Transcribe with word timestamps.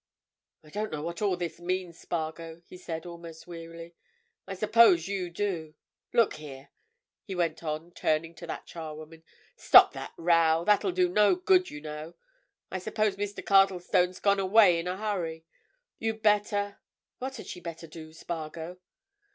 "I 0.63 0.71
don't 0.71 0.91
know 0.91 1.03
what 1.03 1.21
all 1.21 1.37
this 1.37 1.59
means, 1.59 1.99
Spargo," 1.99 2.63
he 2.65 2.75
said, 2.75 3.05
almost 3.05 3.45
wearily. 3.45 3.93
"I 4.47 4.55
suppose 4.55 5.07
you 5.07 5.29
do. 5.29 5.75
Look 6.11 6.37
here," 6.37 6.69
he 7.23 7.35
went 7.35 7.63
on, 7.63 7.91
turning 7.91 8.33
to 8.33 8.47
the 8.47 8.63
charwoman, 8.65 9.21
"stop 9.57 9.93
that 9.93 10.13
row—that'll 10.17 10.93
do 10.93 11.07
no 11.07 11.35
good, 11.35 11.69
you 11.69 11.81
know. 11.81 12.15
I 12.71 12.79
suppose 12.79 13.15
Mr. 13.15 13.45
Cardlestone's 13.45 14.19
gone 14.19 14.39
away 14.39 14.79
in 14.79 14.87
a 14.87 14.97
hurry. 14.97 15.45
You'd 15.99 16.23
better—what 16.23 17.35
had 17.35 17.45
she 17.45 17.59
better 17.59 17.85
do, 17.85 18.11
Spargo?" 18.11 18.79